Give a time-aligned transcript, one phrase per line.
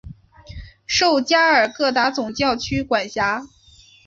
[0.87, 3.43] 受加尔各答总教区管辖。